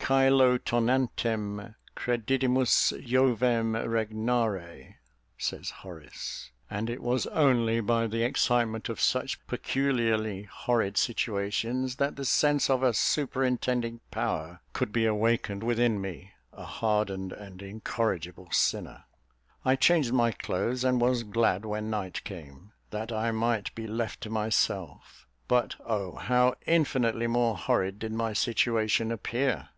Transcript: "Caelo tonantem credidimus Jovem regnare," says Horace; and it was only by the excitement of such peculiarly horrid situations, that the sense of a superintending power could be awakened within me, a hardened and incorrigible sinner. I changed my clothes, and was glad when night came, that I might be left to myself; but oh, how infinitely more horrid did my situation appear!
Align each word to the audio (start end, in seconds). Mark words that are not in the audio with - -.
"Caelo 0.00 0.56
tonantem 0.56 1.74
credidimus 1.94 2.94
Jovem 3.06 3.74
regnare," 3.76 4.94
says 5.36 5.68
Horace; 5.68 6.50
and 6.70 6.88
it 6.88 7.02
was 7.02 7.26
only 7.26 7.78
by 7.82 8.06
the 8.06 8.22
excitement 8.22 8.88
of 8.88 8.98
such 8.98 9.46
peculiarly 9.46 10.44
horrid 10.44 10.96
situations, 10.96 11.96
that 11.96 12.16
the 12.16 12.24
sense 12.24 12.70
of 12.70 12.82
a 12.82 12.94
superintending 12.94 14.00
power 14.10 14.60
could 14.72 14.92
be 14.92 15.04
awakened 15.04 15.62
within 15.62 16.00
me, 16.00 16.30
a 16.54 16.64
hardened 16.64 17.32
and 17.34 17.60
incorrigible 17.60 18.48
sinner. 18.50 19.04
I 19.62 19.76
changed 19.76 20.14
my 20.14 20.30
clothes, 20.32 20.84
and 20.84 21.02
was 21.02 21.22
glad 21.22 21.66
when 21.66 21.90
night 21.90 22.24
came, 22.24 22.72
that 22.92 23.12
I 23.12 23.30
might 23.30 23.74
be 23.74 23.86
left 23.86 24.22
to 24.22 24.30
myself; 24.30 25.26
but 25.48 25.74
oh, 25.84 26.14
how 26.14 26.54
infinitely 26.64 27.26
more 27.26 27.58
horrid 27.58 27.98
did 27.98 28.12
my 28.12 28.32
situation 28.32 29.12
appear! 29.12 29.68